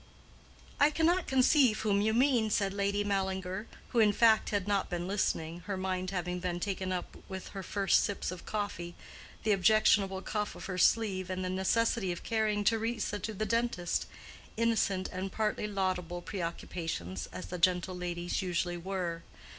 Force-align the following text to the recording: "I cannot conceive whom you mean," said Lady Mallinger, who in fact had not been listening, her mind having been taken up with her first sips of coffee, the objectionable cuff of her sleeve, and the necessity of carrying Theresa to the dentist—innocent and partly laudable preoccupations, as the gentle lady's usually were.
"I 0.79 0.89
cannot 0.89 1.27
conceive 1.27 1.81
whom 1.81 2.01
you 2.01 2.11
mean," 2.11 2.49
said 2.49 2.73
Lady 2.73 3.03
Mallinger, 3.03 3.67
who 3.89 3.99
in 3.99 4.13
fact 4.13 4.49
had 4.49 4.67
not 4.67 4.89
been 4.89 5.07
listening, 5.07 5.59
her 5.67 5.77
mind 5.77 6.09
having 6.09 6.39
been 6.39 6.59
taken 6.59 6.91
up 6.91 7.15
with 7.29 7.49
her 7.49 7.61
first 7.61 8.03
sips 8.03 8.31
of 8.31 8.43
coffee, 8.43 8.95
the 9.43 9.51
objectionable 9.51 10.23
cuff 10.23 10.55
of 10.55 10.65
her 10.65 10.79
sleeve, 10.79 11.29
and 11.29 11.45
the 11.45 11.51
necessity 11.51 12.11
of 12.11 12.23
carrying 12.23 12.63
Theresa 12.63 13.19
to 13.19 13.31
the 13.35 13.45
dentist—innocent 13.45 15.07
and 15.11 15.31
partly 15.31 15.67
laudable 15.67 16.23
preoccupations, 16.23 17.27
as 17.31 17.45
the 17.45 17.59
gentle 17.59 17.95
lady's 17.95 18.41
usually 18.41 18.77
were. 18.77 19.21